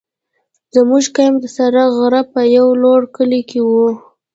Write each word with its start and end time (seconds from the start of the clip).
زموږ 0.75 1.05
کمپ 1.15 1.35
د 1.41 1.45
سره 1.57 1.81
غره 1.97 2.21
په 2.33 2.41
یو 2.57 2.67
لوړ 2.81 3.01
کلي 3.15 3.41
کې 3.49 3.59
وو. 3.69 3.87